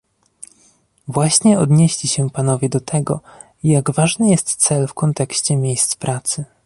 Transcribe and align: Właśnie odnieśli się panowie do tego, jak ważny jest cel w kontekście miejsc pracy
Właśnie 1.07 1.59
odnieśli 1.59 2.09
się 2.09 2.29
panowie 2.29 2.69
do 2.69 2.79
tego, 2.79 3.21
jak 3.63 3.91
ważny 3.91 4.29
jest 4.29 4.55
cel 4.55 4.87
w 4.87 4.93
kontekście 4.93 5.57
miejsc 5.57 5.95
pracy 5.95 6.45